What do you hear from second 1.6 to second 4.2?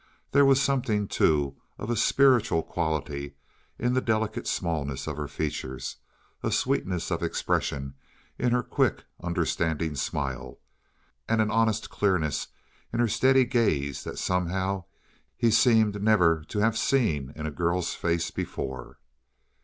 of a spiritual quality in the